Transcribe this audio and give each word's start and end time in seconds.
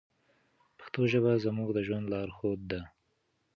پښتو 0.77 1.01
ژبه 1.11 1.31
زموږ 1.45 1.69
د 1.73 1.79
ژوند 1.87 2.05
لارښود 2.11 2.61
ده. 2.71 2.81